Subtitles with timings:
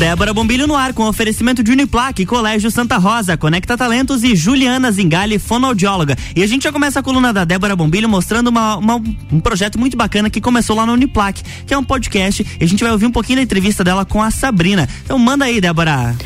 [0.00, 4.90] Débora Bombilho no ar com oferecimento de Uniplaque, Colégio Santa Rosa, Conecta Talentos e Juliana
[4.90, 6.16] Zingali, fonoaudióloga.
[6.34, 8.94] E a gente já começa a coluna da Débora Bombilho mostrando uma, uma,
[9.30, 12.66] um projeto muito bacana que começou lá no Uniplaque, que é um podcast e a
[12.66, 14.88] gente vai ouvir um pouquinho da entrevista dela com a Sabrina.
[15.04, 16.16] Então manda aí, Débora.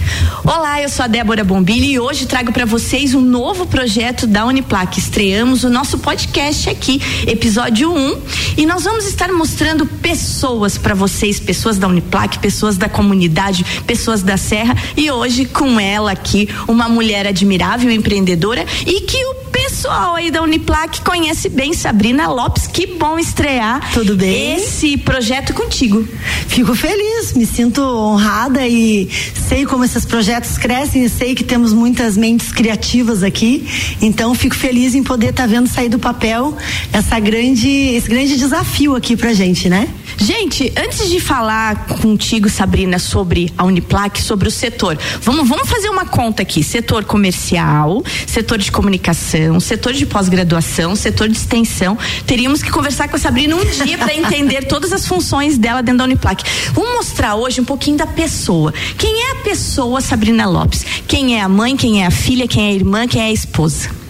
[0.45, 4.47] Olá, eu sou a Débora Bombilho e hoje trago para vocês um novo projeto da
[4.47, 5.01] Uniplaque.
[5.01, 8.23] Estreamos o nosso podcast aqui, episódio 1,
[8.57, 14.23] e nós vamos estar mostrando pessoas para vocês, pessoas da Uniplaque, pessoas da comunidade pessoas
[14.23, 20.17] da Serra e hoje com ela aqui, uma mulher admirável, empreendedora e que o pessoal
[20.17, 22.67] aí da Uniplac conhece bem Sabrina Lopes.
[22.67, 23.93] Que bom estrear.
[23.93, 24.57] Tudo bem?
[24.57, 26.07] Esse projeto contigo.
[26.49, 29.09] Fico feliz, me sinto honrada e
[29.49, 33.67] sei como esses projetos crescem e sei que temos muitas mentes criativas aqui.
[34.01, 36.57] Então fico feliz em poder estar tá vendo sair do papel
[36.93, 39.89] essa grande, esse grande desafio aqui pra gente, né?
[40.17, 45.89] Gente, antes de falar contigo, Sabrina, sobre a Uniplac, sobre o setor, vamos, vamos fazer
[45.89, 51.99] uma conta aqui: setor comercial, setor de comunicação, setor de pós-graduação, setor de extensão.
[52.27, 55.99] Teríamos que conversar com a Sabrina um dia para entender todas as funções dela dentro
[55.99, 56.43] da Uniplac.
[56.73, 58.73] Vamos mostrar hoje um pouquinho da pessoa.
[58.97, 60.85] Quem é a pessoa Sabrina Lopes?
[61.09, 63.33] Quem é a mãe, quem é a filha, quem é a irmã, quem é a
[63.33, 64.04] esposa?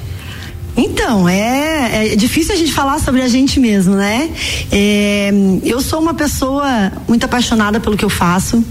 [0.77, 4.31] Então, é, é, difícil a gente falar sobre a gente mesmo, né?
[4.73, 5.31] É,
[5.63, 8.65] eu sou uma pessoa muito apaixonada pelo que eu faço.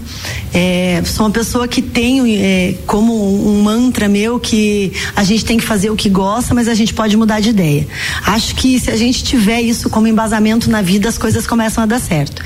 [0.52, 3.14] É, sou uma pessoa que tenho é, como
[3.48, 6.92] um mantra meu que a gente tem que fazer o que gosta, mas a gente
[6.92, 7.86] pode mudar de ideia.
[8.26, 11.86] Acho que se a gente tiver isso como embasamento na vida, as coisas começam a
[11.86, 12.42] dar certo.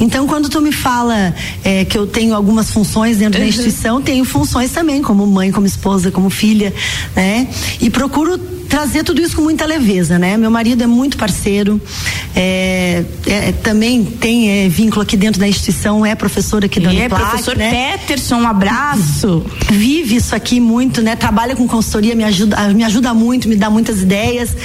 [0.00, 3.44] Então, quando tu me fala é, que eu tenho algumas funções dentro uhum.
[3.44, 6.72] da instituição, tenho funções também, como mãe, como esposa, como filha,
[7.16, 7.48] né?
[7.80, 10.36] E procuro trazer tudo isso com muita leveza, né?
[10.36, 11.80] Meu marido é muito parceiro,
[12.36, 17.08] é, é, também tem é, vínculo aqui dentro da instituição, é professor aqui da É,
[17.08, 17.98] professor né?
[17.98, 19.44] Peterson, um abraço.
[19.70, 21.16] Vive isso aqui muito, né?
[21.16, 24.56] Trabalha com consultoria, me ajuda, me ajuda muito, me dá muitas ideias.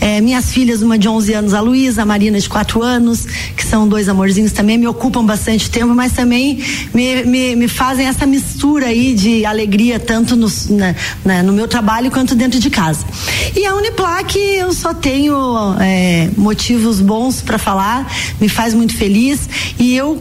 [0.00, 3.24] É, minhas filhas, uma de 11 anos, a Luísa, a Marina de 4 anos,
[3.56, 6.58] que são dois amorzinhos também, me ocupam bastante tempo, mas também
[6.92, 10.94] me, me, me fazem essa mistura aí de alegria, tanto no, na,
[11.24, 13.06] na, no meu trabalho quanto dentro de casa.
[13.54, 15.34] E a Uniplac eu só tenho
[15.80, 19.48] é, motivos bons para falar, me faz muito feliz.
[19.78, 20.20] E eu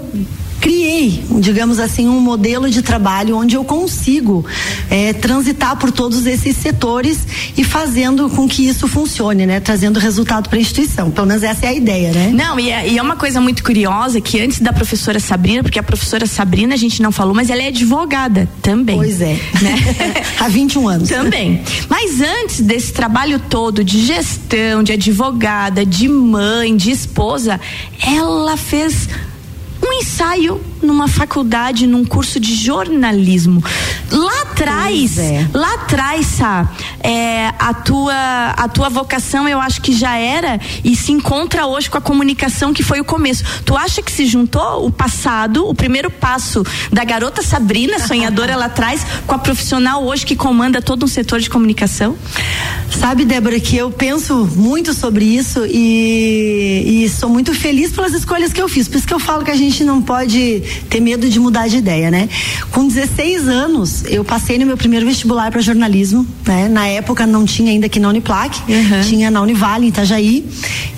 [0.61, 4.45] criei, digamos assim, um modelo de trabalho onde eu consigo
[4.89, 7.25] é, transitar por todos esses setores
[7.57, 9.59] e fazendo com que isso funcione, né?
[9.59, 11.09] Trazendo resultado para a instituição.
[11.09, 12.31] Pelo menos essa é a ideia, né?
[12.31, 15.79] Não, e é, e é, uma coisa muito curiosa que antes da professora Sabrina, porque
[15.79, 18.97] a professora Sabrina a gente não falou, mas ela é advogada também.
[18.97, 19.39] Pois é.
[19.61, 20.23] Né?
[20.39, 21.09] Há 21 anos.
[21.09, 21.63] Também.
[21.89, 27.59] Mas antes desse trabalho todo de gestão, de advogada, de mãe, de esposa,
[28.05, 29.09] ela fez
[29.83, 33.63] um ensaio numa faculdade, num curso de jornalismo.
[34.11, 35.47] Lá atrás, é.
[35.53, 36.69] lá atrás, Sá,
[37.01, 38.13] é, a, tua,
[38.51, 42.73] a tua vocação eu acho que já era e se encontra hoje com a comunicação
[42.73, 43.43] que foi o começo.
[43.65, 48.65] Tu acha que se juntou o passado, o primeiro passo da garota Sabrina, sonhadora lá
[48.65, 52.15] atrás, com a profissional hoje que comanda todo um setor de comunicação?
[52.99, 58.51] Sabe, Débora, que eu penso muito sobre isso e, e sou muito feliz pelas escolhas
[58.53, 58.87] que eu fiz.
[58.87, 61.77] Por isso que eu falo que a gente não pode ter medo de mudar de
[61.77, 62.29] ideia, né?
[62.71, 66.67] Com 16 anos, eu passei no meu primeiro vestibular para jornalismo, né?
[66.67, 69.01] Na época não tinha ainda aqui na Uniplac, uhum.
[69.07, 70.45] tinha na Univale, em Itajaí.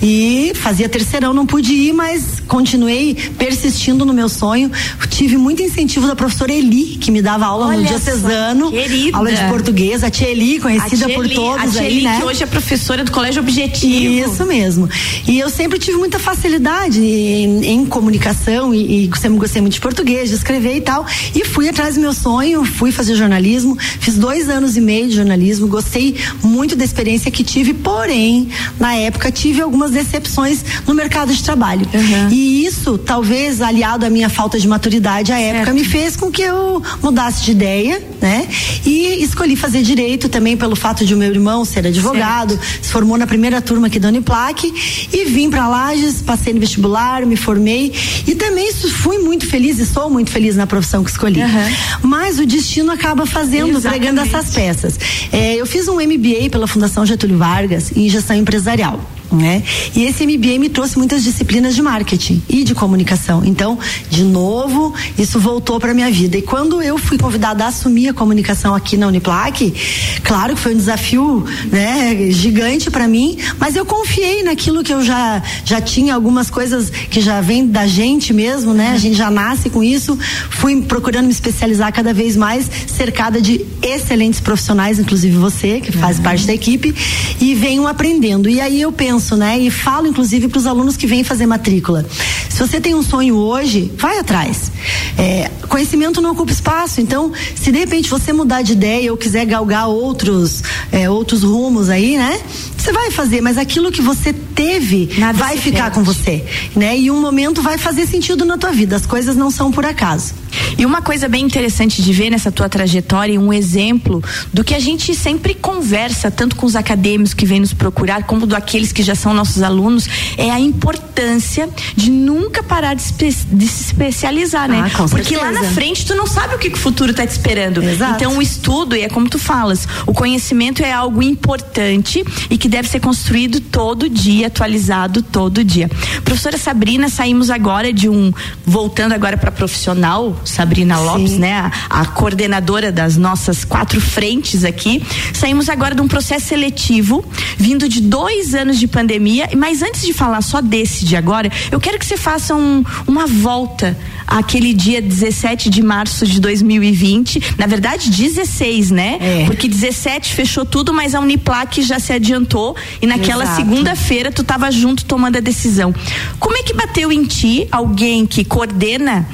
[0.02, 4.70] E fazia terceirão, não pude ir, mas continuei persistindo no meu sonho.
[5.08, 9.32] Tive muito incentivo da professora Eli, que me dava aula Olha no diocesano, só, aula
[9.32, 12.18] de português, a tia Eli, conhecida tia por Eli, todos a tia aí, Eli, né?
[12.18, 14.30] que hoje é professora do Colégio Objetivo.
[14.30, 14.88] Isso mesmo.
[15.26, 19.80] E eu sempre tive muita facilidade em, em comunicação e, e sempre gostei muito de
[19.80, 21.06] português, de escrever e tal.
[21.34, 25.16] E fui atrás do meu sonho, fui fazer jornalismo, fiz dois anos e meio de
[25.16, 28.48] jornalismo, gostei muito da experiência que tive, porém,
[28.78, 31.88] na época tive algumas decepções no mercado de trabalho.
[31.92, 32.28] Uhum.
[32.30, 35.76] E isso, talvez aliado à minha falta de maturidade à época, certo.
[35.76, 38.46] me fez com que eu mudasse de ideia, né?
[38.84, 42.84] E escolhi fazer direito também pelo fato de o meu irmão ser advogado, certo.
[42.84, 44.72] se formou na primeira turma aqui da Uniplac
[45.12, 47.92] e vim para Lages, passei no vestibular, me formei
[48.26, 51.40] e também fui muito feliz e sou muito feliz na profissão que escolhi.
[51.40, 51.76] Uhum.
[52.02, 54.00] Mas o destino acaba fazendo, Exatamente.
[54.00, 54.98] pregando essas peças.
[55.32, 59.00] É, eu fiz um MBA pela Fundação Getúlio Vargas em gestão empresarial.
[59.32, 59.62] Né?
[59.94, 63.42] E esse MBA me trouxe muitas disciplinas de marketing e de comunicação.
[63.44, 63.78] Então,
[64.08, 66.36] de novo, isso voltou para minha vida.
[66.36, 69.74] E quando eu fui convidada a assumir a comunicação aqui na Uniplac,
[70.22, 75.02] claro que foi um desafio, né, gigante para mim, mas eu confiei naquilo que eu
[75.02, 78.92] já já tinha algumas coisas que já vem da gente mesmo, né?
[78.92, 80.18] A gente já nasce com isso.
[80.50, 86.18] Fui procurando me especializar cada vez mais, cercada de excelentes profissionais, inclusive você, que faz
[86.18, 86.22] uhum.
[86.22, 86.94] parte da equipe,
[87.40, 88.48] e venho aprendendo.
[88.48, 89.58] E aí eu penso penso, né?
[89.58, 92.04] E falo, inclusive, para os alunos que vêm fazer matrícula.
[92.48, 94.72] Se você tem um sonho hoje, vai atrás.
[95.16, 97.00] É, conhecimento não ocupa espaço.
[97.00, 101.88] Então, se de repente você mudar de ideia ou quiser galgar outros, é, outros rumos
[101.88, 102.40] aí, né?
[102.76, 105.96] Você vai fazer, mas aquilo que você teve Nada vai ficar perde.
[105.96, 106.44] com você,
[106.74, 106.98] né?
[106.98, 108.96] E um momento vai fazer sentido na tua vida.
[108.96, 110.34] As coisas não são por acaso.
[110.78, 114.22] E uma coisa bem interessante de ver nessa tua trajetória, um exemplo
[114.52, 118.46] do que a gente sempre conversa, tanto com os acadêmicos que vêm nos procurar, como
[118.46, 123.66] do aqueles que já são nossos alunos, é a importância de nunca parar de, de
[123.68, 124.90] se especializar, né?
[124.94, 127.30] Ah, Porque lá na frente tu não sabe o que, que o futuro está te
[127.30, 127.82] esperando.
[127.82, 128.14] Exato.
[128.14, 132.68] Então o estudo, e é como tu falas, o conhecimento é algo importante e que
[132.68, 135.90] deve ser construído todo dia, atualizado todo dia.
[136.24, 138.32] Professora Sabrina, saímos agora de um,
[138.64, 141.38] voltando agora para profissional, Sabrina Lopes, Sim.
[141.38, 141.70] né?
[141.88, 145.02] A, a coordenadora das nossas quatro frentes aqui.
[145.32, 147.24] Saímos agora de um processo seletivo,
[147.56, 151.80] vindo de dois anos de pandemia, mas antes de falar só desse de agora, eu
[151.80, 153.96] quero que você faça um, uma volta
[154.26, 157.54] àquele dia 17 de março de 2020.
[157.58, 159.18] Na verdade, 16, né?
[159.20, 159.44] É.
[159.46, 164.70] Porque 17 fechou tudo, mas a Uniplac já se adiantou e naquela segunda-feira tu estava
[164.70, 165.94] junto tomando a decisão.
[166.38, 169.26] Como é que bateu em ti alguém que coordena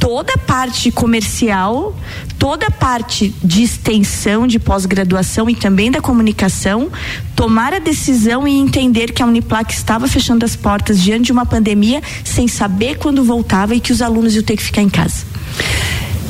[0.00, 1.94] toda a parte comercial,
[2.38, 6.90] toda a parte de extensão, de pós-graduação e também da comunicação,
[7.36, 11.44] tomar a decisão e entender que a Uniplac estava fechando as portas diante de uma
[11.44, 15.24] pandemia sem saber quando voltava e que os alunos iam ter que ficar em casa?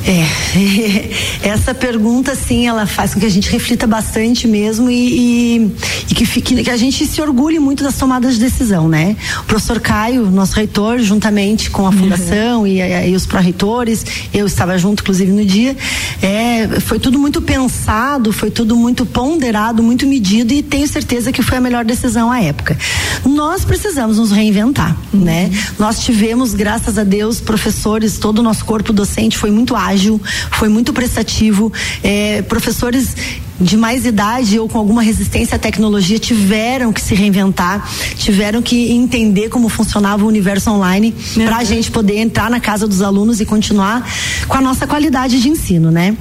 [0.06, 1.11] É,
[1.47, 5.76] essa pergunta, sim, ela faz com que a gente reflita bastante mesmo e, e,
[6.11, 9.17] e que, fique, que a gente se orgulhe muito das tomadas de decisão, né?
[9.41, 12.67] O professor Caio, nosso reitor, juntamente com a fundação uhum.
[12.67, 15.76] e, e, os pró-reitores, eu estava junto, inclusive, no dia,
[16.23, 21.43] é, foi tudo muito pensado, foi tudo muito ponderado, muito medido e tenho certeza que
[21.43, 22.76] foi a melhor decisão à época.
[23.25, 25.20] Nós precisamos nos reinventar, uhum.
[25.20, 25.50] né?
[25.79, 30.21] Nós tivemos, graças a Deus, professores, todo o nosso corpo docente foi muito ágil ágil,
[30.53, 31.73] foi muito prestativo.
[32.03, 33.15] É, professores
[33.61, 37.87] de mais idade ou com alguma resistência à tecnologia tiveram que se reinventar,
[38.17, 41.15] tiveram que entender como funcionava o universo online
[41.45, 44.09] para a gente poder entrar na casa dos alunos e continuar
[44.49, 46.17] com a nossa qualidade de ensino, né?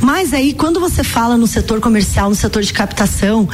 [0.00, 3.48] Mas aí quando você fala no setor comercial, no setor de captação,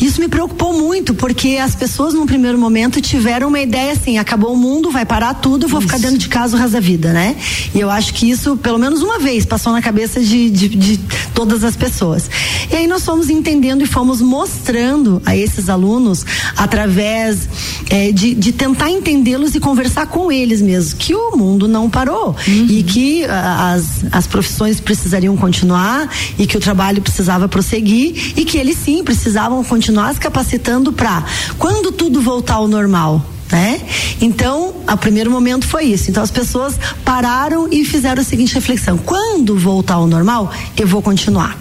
[0.00, 4.52] isso me preocupou muito porque as pessoas num primeiro momento tiveram uma ideia assim, acabou
[4.52, 5.88] o mundo, vai parar tudo, vou isso.
[5.88, 7.36] ficar dentro de casa o resto da vida, né?
[7.74, 11.00] E eu acho que isso pelo menos uma vez passou na cabeça de, de, de
[11.34, 12.28] todas as pessoas.
[12.70, 16.24] E aí nós fomos entendendo e fomos mostrando a esses alunos,
[16.56, 17.48] através
[17.88, 22.34] é, de, de tentar entendê-los e conversar com eles mesmo, que o mundo não parou
[22.46, 22.66] uhum.
[22.68, 28.58] e que as, as profissões precisariam continuar e que o trabalho precisava prosseguir e que
[28.58, 31.24] eles sim precisavam continuar se capacitando para,
[31.58, 33.80] quando tudo voltar ao normal, né?
[34.20, 36.10] Então, o primeiro momento foi isso.
[36.10, 41.02] Então, as pessoas pararam e fizeram a seguinte reflexão: quando voltar ao normal, eu vou
[41.02, 41.58] continuar.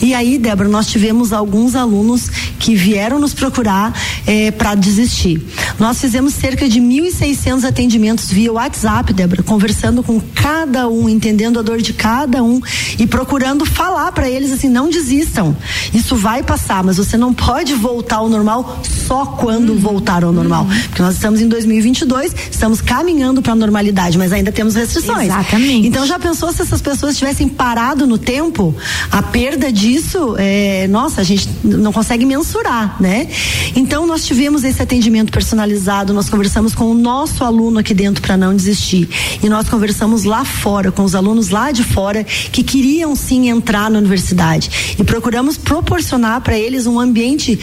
[0.00, 2.28] E aí, Débora, nós tivemos alguns alunos
[2.58, 3.92] que vieram nos procurar
[4.26, 5.44] eh, para desistir.
[5.78, 11.62] Nós fizemos cerca de 1.600 atendimentos via WhatsApp, Débora, conversando com cada um, entendendo a
[11.62, 12.60] dor de cada um
[12.98, 15.56] e procurando falar para eles assim: não desistam.
[15.92, 19.78] Isso vai passar, mas você não pode voltar ao normal só quando uhum.
[19.78, 20.66] voltar ao normal.
[20.88, 25.26] Porque nós estamos em 2022, estamos caminhando para a normalidade, mas ainda temos restrições.
[25.26, 25.86] Exatamente.
[25.86, 28.74] Então já pensou se essas pessoas tivessem parado no tempo?
[29.12, 33.28] A perda disso, é, nossa, a gente não consegue mensurar, né?
[33.76, 38.38] Então nós tivemos esse atendimento personalizado, nós conversamos com o nosso aluno aqui dentro para
[38.38, 39.06] não desistir
[39.42, 43.90] e nós conversamos lá fora com os alunos lá de fora que queriam sim entrar
[43.90, 47.58] na universidade e procuramos proporcionar para eles um ambiente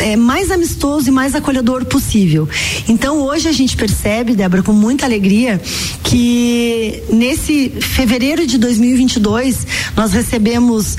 [0.00, 2.46] é, mais amistoso e mais acolhedor possível.
[2.90, 5.60] Então hoje a gente percebe, Débora, com muita alegria,
[6.02, 9.64] que nesse fevereiro de 2022
[9.96, 10.96] nós recebemos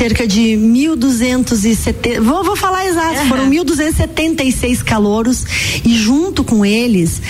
[0.00, 3.28] cerca de 1.270, vou, vou falar exato, uhum.
[3.28, 5.44] foram 1.276 calouros
[5.84, 7.20] e junto com eles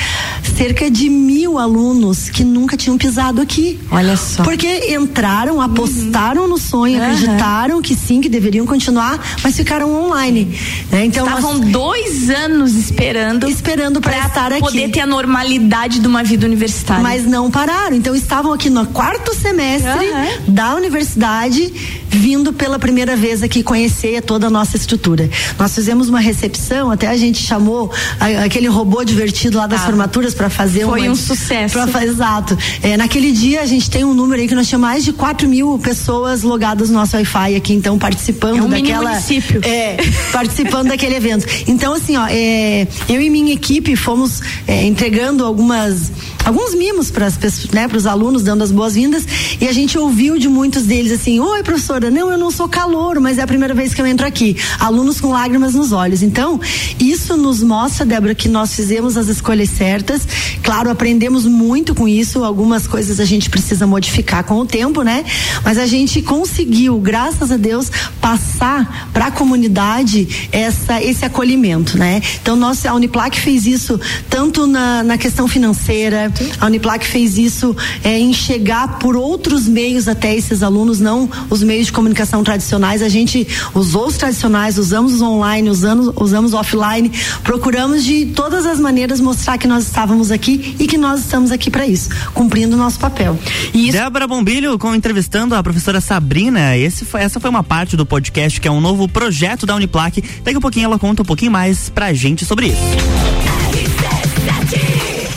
[0.56, 3.80] cerca de mil alunos que nunca tinham pisado aqui.
[3.90, 4.44] Olha só.
[4.44, 6.48] Porque entraram, apostaram uhum.
[6.48, 7.06] no sonho, uhum.
[7.06, 10.56] acreditaram que sim, que deveriam continuar, mas ficaram online.
[10.92, 11.06] Né?
[11.06, 11.72] Então estavam nós...
[11.72, 17.02] dois anos esperando, esperando para estar aqui, poder ter a normalidade de uma vida universitária.
[17.02, 17.96] Mas não pararam.
[17.96, 20.54] Então estavam aqui no quarto semestre uhum.
[20.54, 21.72] da universidade,
[22.08, 25.30] vindo pela primeira vez aqui conhecer toda a nossa estrutura.
[25.58, 27.90] Nós fizemos uma recepção, até a gente chamou
[28.20, 31.78] a, aquele robô divertido lá das ah, formaturas para fazer Foi uma, um sucesso.
[31.90, 32.58] Pra, exato.
[32.82, 35.48] É, naquele dia a gente tem um número aí que nós tínhamos mais de 4
[35.48, 39.12] mil pessoas logadas no nosso Wi-Fi aqui, então participando é um daquela.
[39.12, 39.62] Município.
[39.64, 39.96] É,
[40.30, 41.46] participando daquele evento.
[41.66, 46.12] Então, assim, ó, é, eu e minha equipe fomos é, entregando algumas
[46.50, 47.28] alguns mimos para
[47.72, 49.24] né, os alunos, dando as boas-vindas,
[49.60, 53.20] e a gente ouviu de muitos deles assim: Oi, professora, não, eu não sou calor,
[53.20, 54.56] mas é a primeira vez que eu entro aqui.
[54.80, 56.22] Alunos com lágrimas nos olhos.
[56.22, 56.60] Então,
[56.98, 60.26] isso nos mostra, Débora, que nós fizemos as escolhas certas.
[60.60, 65.24] Claro, aprendemos muito com isso, algumas coisas a gente precisa modificar com o tempo, né?
[65.64, 72.20] Mas a gente conseguiu, graças a Deus, passar para a comunidade essa, esse acolhimento, né?
[72.42, 77.76] Então, nós, a Uniplac fez isso tanto na, na questão financeira, a Uniplac fez isso
[78.02, 83.02] é, em chegar por outros meios até esses alunos, não os meios de comunicação tradicionais.
[83.02, 87.10] A gente usou os tradicionais, usamos os online, usamos, usamos offline,
[87.42, 91.70] procuramos de todas as maneiras mostrar que nós estávamos aqui e que nós estamos aqui
[91.70, 93.38] para isso, cumprindo o nosso papel.
[93.72, 93.98] E isso...
[93.98, 98.60] Débora Bombilho, com, entrevistando a professora Sabrina, esse foi, essa foi uma parte do podcast
[98.60, 100.22] que é um novo projeto da Uniplac.
[100.44, 102.80] Daqui a pouquinho ela conta um pouquinho mais pra gente sobre isso.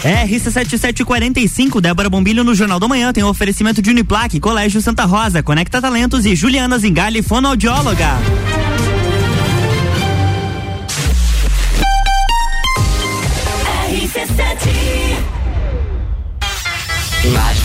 [0.03, 5.41] RC7745, Débora Bombilho no Jornal do Manhã tem um oferecimento de Uniplaque, Colégio Santa Rosa,
[5.41, 8.17] Conecta Talentos e Juliana Zingali, fonoaudióloga.
[13.93, 14.69] RC7
[17.23, 17.63] Imagens,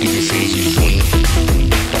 [0.00, 1.02] 16 de junho,
[1.90, 2.00] da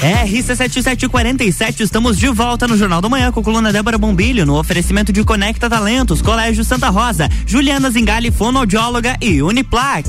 [0.00, 5.12] RC7747, estamos de volta no Jornal da Manhã com a coluna Débora Bombilho, no oferecimento
[5.12, 10.06] de Conecta Talentos, Colégio Santa Rosa, Juliana Zingali, fonoaudióloga e Uniplac.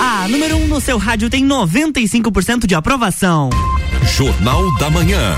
[0.00, 3.50] A número 1 um no seu rádio tem 95% de aprovação.
[4.16, 5.36] Jornal da Manhã.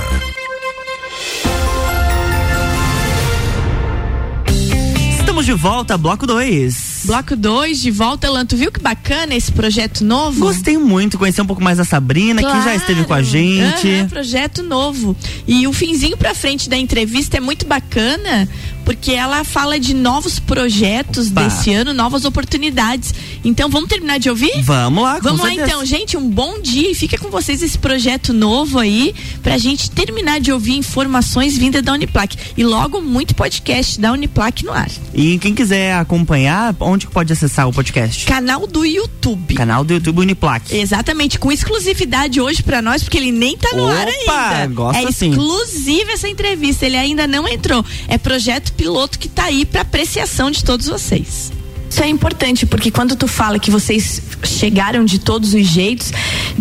[5.50, 7.02] De volta, bloco 2.
[7.06, 8.46] Bloco 2, de volta, Elan.
[8.46, 10.38] Tu viu que bacana esse projeto novo?
[10.38, 12.56] Gostei muito, conhecer um pouco mais a Sabrina, claro.
[12.56, 13.88] que já esteve com a gente.
[13.88, 15.16] Uhum, projeto novo.
[15.48, 18.48] E o finzinho pra frente da entrevista é muito bacana,
[18.84, 21.42] porque ela fala de novos projetos Opa.
[21.44, 23.14] desse ano, novas oportunidades.
[23.44, 24.62] Então vamos terminar de ouvir?
[24.62, 25.68] Vamos lá, Vamos lá certeza.
[25.68, 29.90] então, gente, um bom dia e fica com vocês esse projeto novo aí pra gente
[29.90, 34.90] terminar de ouvir informações vindas da Uniplac e logo muito podcast da Uniplac no ar.
[35.14, 38.24] E quem quiser acompanhar, onde que pode acessar o podcast?
[38.26, 39.54] Canal do YouTube.
[39.54, 40.74] Canal do YouTube Uniplac.
[40.74, 44.66] Exatamente, com exclusividade hoje pra nós, porque ele nem tá no ar Opa, ainda.
[44.74, 47.84] gosto é exclusiva essa entrevista, ele ainda não entrou.
[48.08, 51.52] É projeto piloto que tá aí pra apreciação de todos vocês.
[51.90, 56.12] Isso é importante, porque quando tu fala que vocês chegaram de todos os jeitos,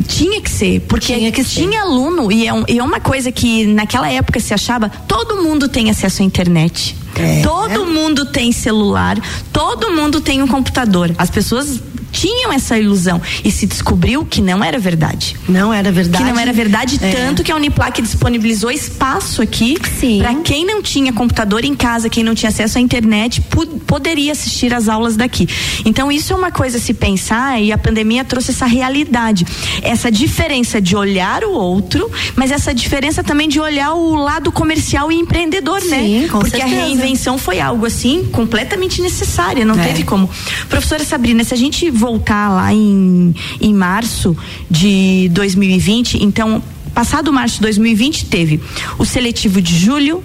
[0.07, 1.61] tinha que ser, porque Tinha que ser.
[1.61, 5.43] tinha aluno, e é, um- e é uma coisa que naquela época se achava, todo
[5.43, 6.95] mundo tem acesso à internet.
[7.15, 7.41] É.
[7.41, 9.17] Todo mundo tem celular,
[9.53, 11.13] todo mundo tem um computador.
[11.17, 11.79] As pessoas
[12.11, 15.35] tinham essa ilusão e se descobriu que não era verdade.
[15.47, 16.23] Não era verdade.
[16.23, 17.11] Que não era verdade, É.
[17.11, 19.77] tanto que a Uniplac disponibilizou espaço aqui
[20.19, 23.41] para quem não tinha computador em casa, quem não tinha acesso à internet,
[23.85, 25.47] poderia assistir às aulas daqui.
[25.85, 29.45] Então, isso é uma coisa a se pensar e a pandemia trouxe essa realidade.
[29.81, 35.11] Essa diferença de olhar o outro, mas essa diferença também de olhar o lado comercial
[35.11, 35.99] e empreendedor, né?
[35.99, 36.81] Sim, com Porque a certeza.
[36.85, 39.87] reinvenção foi algo assim completamente necessária, não É.
[39.87, 40.29] teve como.
[40.69, 44.35] Professora Sabrina, se a gente voltar lá em, em março
[44.71, 46.63] de 2020, então,
[46.93, 48.61] passado março de 2020, teve
[48.97, 50.23] o seletivo de julho,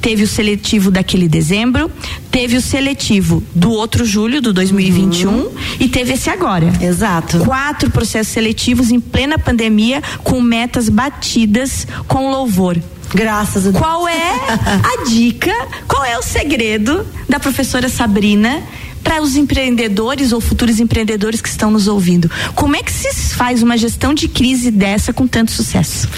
[0.00, 1.90] teve o seletivo daquele dezembro,
[2.30, 6.72] teve o seletivo do outro julho, do 2021, e teve esse agora.
[6.80, 7.38] Exato.
[7.40, 12.80] Quatro processos seletivos em plena pandemia, com metas batidas com louvor.
[13.12, 13.82] Graças a Deus.
[13.82, 14.30] Qual é
[14.60, 15.52] a dica,
[15.86, 18.62] qual é o segredo da professora Sabrina
[19.06, 22.28] para os empreendedores ou futuros empreendedores que estão nos ouvindo?
[22.56, 26.08] Como é que se faz uma gestão de crise dessa com tanto sucesso?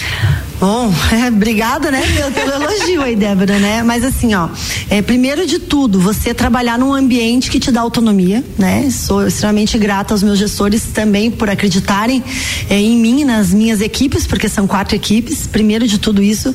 [0.59, 3.83] Bom, é, obrigada, né, pelo, pelo elogio aí, Débora, né?
[3.83, 4.49] Mas assim, ó,
[4.89, 8.89] é, primeiro de tudo, você trabalhar num ambiente que te dá autonomia, né?
[8.91, 12.25] Sou extremamente grata aos meus gestores também por acreditarem
[12.71, 15.47] é, em mim, nas minhas equipes, porque são quatro equipes.
[15.47, 16.55] Primeiro de tudo isso.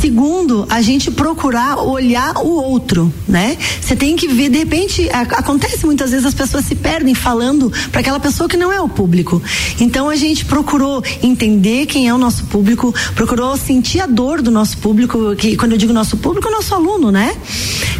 [0.00, 3.56] Segundo, a gente procurar olhar o outro, né?
[3.80, 7.72] Você tem que ver, de repente, a- acontece muitas vezes as pessoas se perdem falando
[7.90, 9.42] para aquela pessoa que não é o público.
[9.80, 14.50] Então a gente procurou entender quem é o nosso público, procurou sentir a dor do
[14.50, 17.36] nosso público, que quando eu digo nosso público, é o nosso aluno, né?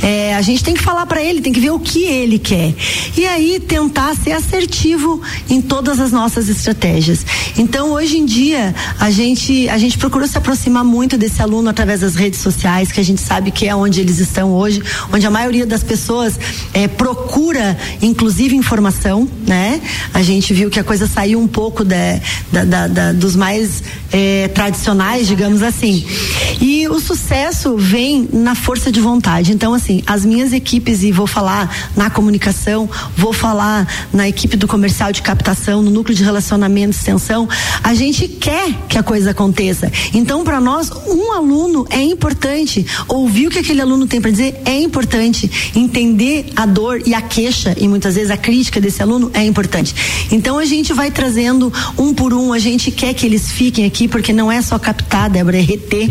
[0.02, 2.74] É, a gente tem que falar para ele, tem que ver o que ele quer.
[3.16, 7.24] E aí tentar ser assertivo em todas as nossas estratégias.
[7.58, 12.00] Então, hoje em dia, a gente, a gente procurou se aproximar muito desse aluno através
[12.00, 15.30] das redes sociais, que a gente sabe que é onde eles estão hoje, onde a
[15.30, 16.38] maioria das pessoas
[16.72, 17.59] é, procura,
[18.02, 19.80] inclusive, informação, né?
[20.14, 22.20] A gente viu que a coisa saiu um pouco da,
[22.64, 26.04] da- da- dos mais é, tradicionais, digamos assim.
[26.60, 29.52] E o sucesso vem na força de vontade.
[29.52, 34.66] Então, assim, as minhas equipes, e vou falar na comunicação, vou falar na equipe do
[34.66, 37.48] comercial de captação, no núcleo de relacionamento e extensão,
[37.82, 39.90] a gente quer que a coisa aconteça.
[40.12, 42.84] Então, para nós, um aluno é importante.
[43.08, 45.50] Ouvir o que aquele aluno tem para dizer é importante.
[45.74, 47.39] Entender a dor e a queixa,
[47.76, 49.94] e muitas vezes a crítica desse aluno é importante.
[50.30, 54.06] Então, a gente vai trazendo um por um, a gente quer que eles fiquem aqui,
[54.06, 56.08] porque não é só captar, Débora, é reter.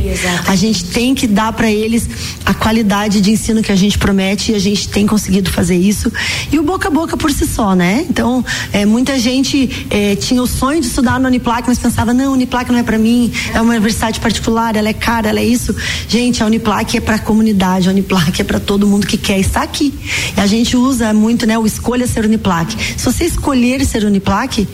[0.48, 2.08] A gente tem que dar para eles
[2.46, 6.12] a qualidade de ensino que a gente promete e a gente tem conseguido fazer isso.
[6.52, 8.06] E o boca a boca por si só, né?
[8.10, 12.34] Então, é, muita gente é, tinha o sonho de estudar no Uniplac, mas pensava, não,
[12.34, 15.76] Uniplac não é para mim, é uma universidade particular, ela é cara, ela é isso.
[16.08, 19.40] Gente, a Uniplac é para a comunidade, a Uniplac é para todo mundo que quer
[19.40, 19.94] estar aqui.
[20.36, 22.76] E a gente usa muito, né, o escolha ser Uniplac.
[22.98, 24.68] Se você escolher ser Uniplac,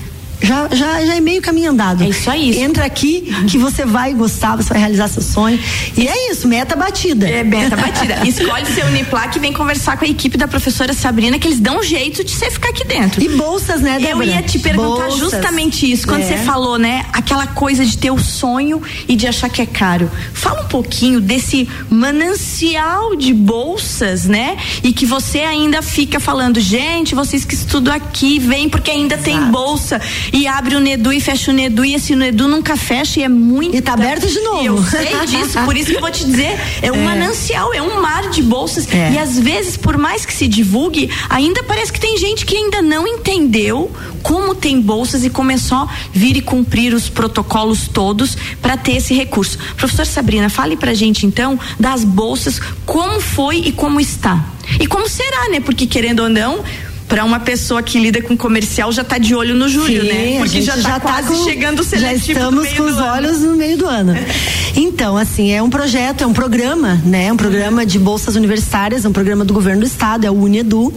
[0.46, 2.04] já, já, já é meio caminho andado.
[2.04, 2.62] É isso aí.
[2.62, 5.60] Entra aqui que você vai gostar, você vai realizar seu sonho.
[5.98, 7.28] E é isso, meta batida.
[7.28, 8.22] É meta batida.
[8.28, 11.80] Escolhe seu Uniplac e vem conversar com a equipe da professora Sabrina, que eles dão
[11.80, 13.22] um jeito de você ficar aqui dentro.
[13.24, 14.26] E bolsas, né, Eu Débora?
[14.26, 15.20] ia te perguntar Bolsas.
[15.20, 16.08] justamente isso.
[16.08, 16.26] Quando É.
[16.26, 17.06] você falou, né?
[17.12, 20.10] Aquela coisa de ter o sonho e de achar que é caro.
[20.34, 24.58] Fala um pouquinho desse manancial de bolsas, né?
[24.84, 29.40] E que você ainda fica falando, gente, vocês que estudam aqui, vem porque ainda tem
[29.52, 30.00] bolsa.
[30.36, 33.30] E abre o Nedu e fecha o Nedu e esse Nedu nunca fecha e é
[33.30, 33.74] muito.
[33.74, 34.66] E tá aberto de novo.
[34.66, 38.02] Eu sei disso, por isso que eu vou te dizer, é um manancial, é um
[38.02, 38.86] mar de bolsas.
[38.94, 39.14] É.
[39.14, 42.82] E às vezes, por mais que se divulgue, ainda parece que tem gente que ainda
[42.82, 43.90] não entendeu
[44.22, 49.14] como tem bolsas e começou a vir e cumprir os protocolos todos para ter esse
[49.14, 49.58] recurso.
[49.78, 54.44] Professor Sabrina, fale pra gente então das bolsas, como foi e como está.
[54.80, 55.60] E como será, né?
[55.60, 56.64] Porque querendo ou não,
[57.08, 60.38] para uma pessoa que lida com comercial já tá de olho no Júlio, Sim, né?
[60.40, 63.06] Porque já tá quase com- chegando o Já seletivo estamos com os ano.
[63.14, 64.14] olhos no meio do ano.
[64.78, 67.32] Então, assim, é um projeto, é um programa, né?
[67.32, 70.94] Um programa de bolsas universitárias, é um programa do governo do estado, é o Unedu.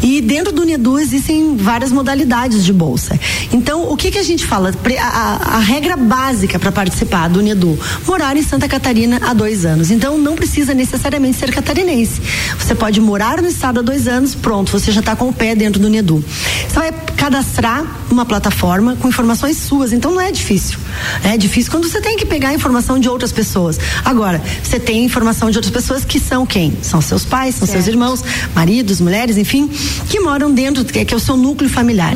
[0.00, 3.18] E dentro do Unedu existem várias modalidades de bolsa.
[3.52, 4.70] Então, o que que a gente fala?
[5.00, 9.64] A, a- a regra básica para participar do Unedu, morar em Santa Catarina há dois
[9.64, 9.90] anos.
[9.90, 12.20] Então, não precisa necessariamente ser catarinense.
[12.60, 15.45] Você pode morar no estado há dois anos, pronto, você já está com o pé
[15.54, 16.24] dentro do Unedu.
[16.68, 20.78] Você vai cadastrar uma plataforma com informações suas, então não é difícil.
[21.24, 23.78] É difícil quando você tem que pegar a informação de outras pessoas.
[24.04, 26.76] Agora, você tem informação de outras pessoas que são quem?
[26.82, 28.22] São seus pais, são seus irmãos,
[28.54, 29.68] maridos, mulheres, enfim,
[30.08, 32.14] que moram dentro, que é, que é o seu núcleo familiar.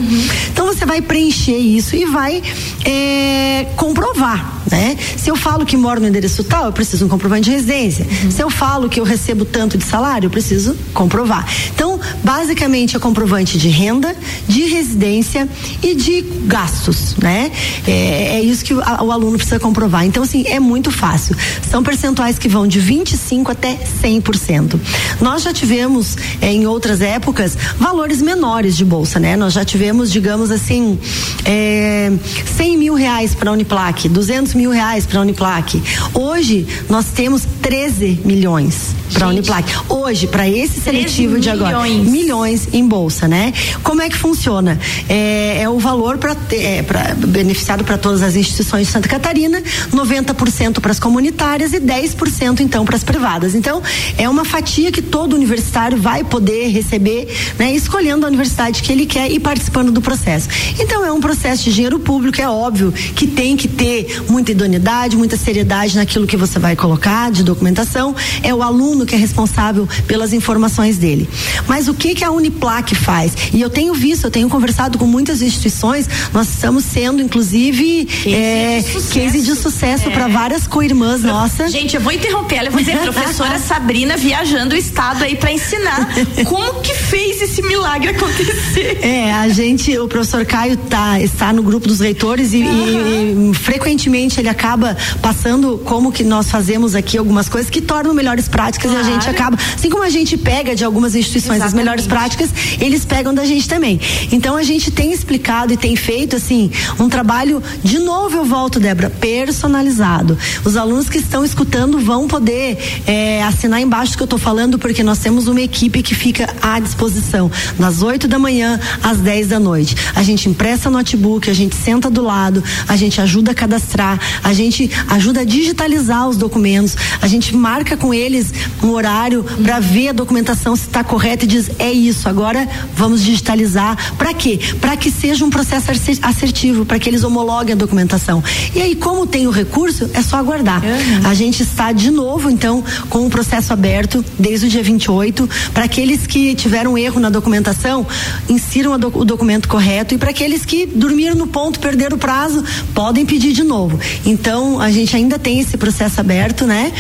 [0.52, 2.42] Então você vai preencher isso e vai
[2.84, 4.96] é, comprovar, né?
[5.16, 8.06] Se eu falo que moro no endereço tal, eu preciso um comprovante de residência.
[8.30, 11.46] Se eu falo que eu recebo tanto de salário, eu preciso comprovar.
[11.74, 14.16] Então, basicamente, é comprovante de renda,
[14.48, 15.46] de residência
[15.82, 17.52] e de gastos, né?
[17.86, 20.06] É, é isso que o, a- o aluno precisa comprovar.
[20.06, 21.36] Então, assim, é muito fácil.
[21.70, 24.80] São percentuais que vão de 25 até 100%.
[25.20, 29.36] Nós já tivemos, eh, em outras épocas, valores menores de bolsa, né?
[29.36, 30.98] Nós já tivemos, digamos assim,
[31.44, 32.10] eh,
[32.56, 35.82] 100 mil reais para a Uniplac, 200 mil reais para a Uniplac.
[36.14, 39.70] Hoje, nós temos 13 milhões para a Uniplac.
[39.90, 43.52] Hoje, para esse seletivo de agora, milhões em bolsa, né?
[43.82, 44.78] Como é que funciona?
[45.08, 46.82] É, é o valor para é,
[47.26, 52.84] beneficiado para todas as instituições de Santa Catarina, 90% para as comunitárias e 10% então
[52.84, 53.54] para as privadas.
[53.54, 53.82] Então,
[54.16, 59.06] é uma fatia que todo universitário vai poder receber, né, escolhendo a universidade que ele
[59.06, 60.48] quer e participando do processo.
[60.78, 65.16] Então, é um processo de dinheiro público, é óbvio que tem que ter muita idoneidade,
[65.16, 68.14] muita seriedade naquilo que você vai colocar de documentação.
[68.42, 71.28] É o aluno que é responsável pelas informações dele.
[71.66, 73.32] Mas o que que a Uniplac faz?
[73.52, 78.80] E eu tenho visto, eu tenho conversado com muitas instituições, nós estamos sendo, inclusive, é,
[78.80, 79.12] de sucesso.
[79.14, 80.10] case de sucesso É.
[80.12, 81.72] para várias co-irmãs nossas.
[81.72, 85.52] Gente, eu vou interromper ela, eu vou dizer, professora Sabrina viajando o estado aí para
[85.52, 86.08] ensinar
[86.44, 88.98] como que fez esse milagre acontecer.
[89.02, 93.54] É, a gente, o professor Caio tá, está no grupo dos reitores e, e- e
[93.54, 98.92] frequentemente ele acaba passando como que nós fazemos aqui algumas coisas que tornam melhores práticas
[98.92, 99.30] e a gente Claro.
[99.30, 101.76] acaba, assim como a gente pega de algumas instituições as Exatamente.
[101.84, 102.50] melhores práticas,
[102.90, 104.00] eles pegam da gente também.
[104.32, 108.80] Então a gente tem explicado e tem feito assim um trabalho, de novo eu volto,
[108.80, 110.36] Débora, personalizado.
[110.64, 115.02] Os alunos que estão escutando vão poder é, assinar embaixo que eu estou falando, porque
[115.02, 119.60] nós temos uma equipe que fica à disposição das 8 da manhã às 10 da
[119.60, 119.96] noite.
[120.14, 124.52] A gente empresta notebook, a gente senta do lado, a gente ajuda a cadastrar, a
[124.52, 130.08] gente ajuda a digitalizar os documentos, a gente marca com eles um horário para ver
[130.08, 134.14] a documentação se está correta e diz é isso, agora vamos digitalizar.
[134.16, 134.58] Para quê?
[134.80, 138.42] Para que seja um processo asser- assertivo, para que eles homologuem a documentação.
[138.74, 140.82] E aí, como tem o recurso, é só aguardar.
[141.24, 145.84] A gente está de novo, então, com o processo aberto desde o dia 28, para
[145.84, 148.06] aqueles que tiveram erro na documentação,
[148.48, 152.64] insiram doc- o documento correto e para aqueles que dormiram no ponto, perderam o prazo,
[152.94, 153.98] podem pedir de novo.
[154.24, 156.92] Então, a gente ainda tem esse processo aberto, né?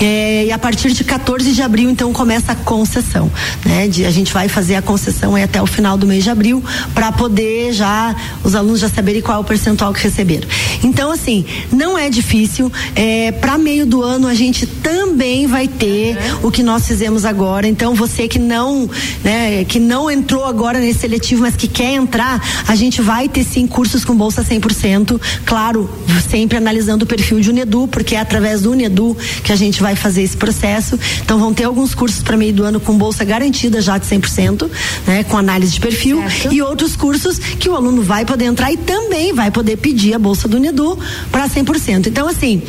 [0.00, 3.30] É, e a partir de 14 de abril, então, começa a concessão,
[3.64, 3.88] né?
[3.88, 6.62] De, a gente vai fazer a concessão aí até o final do mês de abril
[6.94, 10.48] para poder já os alunos já saberem qual é o percentual que receberam.
[10.82, 12.72] Então, assim, não é difícil.
[12.94, 17.66] É, para meio do ano a gente também vai ter o que nós fizemos agora.
[17.66, 18.88] Então, você que não,
[19.24, 23.44] né, que não entrou agora nesse seletivo, mas que quer entrar, a gente vai ter
[23.44, 25.20] sim cursos com bolsa 100%.
[25.44, 25.90] Claro,
[26.28, 29.96] sempre analisando o perfil de Unedu, porque é através do Unedu que a gente vai
[29.96, 30.98] fazer esse processo.
[31.22, 34.70] Então, vão ter alguns cursos para meio do ano com bolsa garantida já de 100%,
[35.06, 36.52] né, com análise de perfil Certo.
[36.52, 40.18] e outros cursos que o aluno vai poder entrar e também vai poder pedir a
[40.18, 40.98] bolsa do Unedu
[41.30, 42.06] para 100%.
[42.06, 42.62] Então, assim,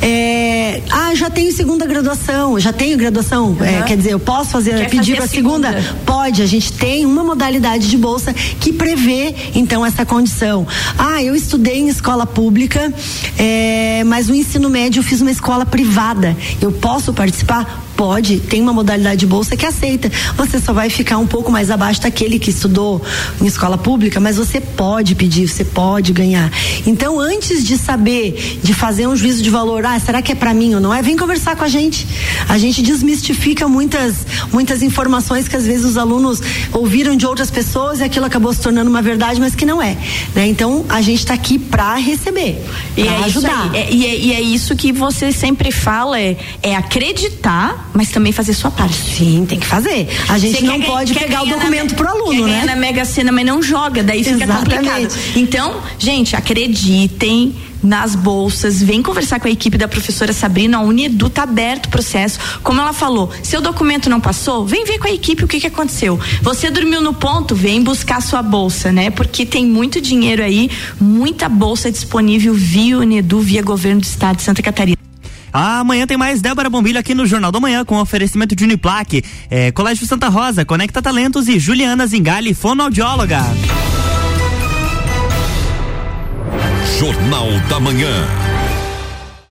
[0.00, 4.76] é, ah, já tenho segunda graduação, já tenho graduação, é, quer dizer, eu posso fazer
[4.76, 5.72] Quer pedir para a segunda?
[5.72, 5.96] segunda?
[6.04, 10.66] Pode, a gente tem uma modalidade de bolsa que prevê, então, essa condição.
[10.98, 12.92] Ah, eu estudei em escola pública,
[13.38, 16.36] é, mas o ensino médio eu fiz uma escola privada.
[16.60, 17.82] Eu posso participar?
[17.96, 20.10] Pode, tem uma modalidade de bolsa que aceita.
[20.36, 23.02] Você só vai ficar um pouco mais abaixo daquele que estudou
[23.40, 26.50] em escola pública, mas você pode pedir, você pode ganhar.
[26.86, 30.52] Então, antes de saber, de fazer um juízo de valor, ah, será que é para
[30.54, 31.02] mim ou não é?
[31.02, 32.06] Vem conversar com a gente.
[32.48, 36.40] A gente desmistifica muitas, muitas informações que às vezes os alunos
[36.72, 39.96] ouviram de outras pessoas e aquilo acabou se tornando uma verdade, mas que não é.
[40.34, 40.48] Né?
[40.48, 42.62] Então a gente está aqui para receber,
[42.96, 43.70] E para é, ajudar.
[43.74, 48.32] É- e, é, e é isso que você sempre fala, é, é acreditar, mas também
[48.32, 48.94] fazer sua parte.
[48.96, 50.08] Sim, tem que fazer.
[50.28, 52.64] A gente Você não quer pode quer pegar o na documento me- pro aluno, né?
[52.64, 54.76] na Mega Sena, mas não joga, daí fica Exatamente.
[54.76, 55.18] complicado.
[55.36, 61.28] Então, gente, acreditem nas bolsas, vem conversar com a equipe da professora Sabrina, a Unedu
[61.28, 62.38] tá aberto o processo.
[62.62, 65.66] Como ela falou, seu documento não passou, vem ver com a equipe o que que
[65.66, 66.18] aconteceu.
[66.42, 69.10] Você dormiu no ponto, vem buscar sua bolsa, né?
[69.10, 74.42] Porque tem muito dinheiro aí, muita bolsa disponível via Unedu, via governo do estado de
[74.42, 74.96] Santa Catarina.
[75.52, 79.70] Amanhã tem mais Débora Bombilho aqui no Jornal da Manhã com oferecimento de Uniplaque, é,
[79.70, 83.42] Colégio Santa Rosa, Conecta Talentos e Juliana Zingali, fonoaudióloga.
[86.98, 88.41] Jornal da Manhã.